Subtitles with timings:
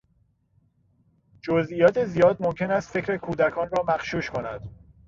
[1.41, 4.69] جزئیات زیاد ممکن است فکر کودکان را مغشوش کند.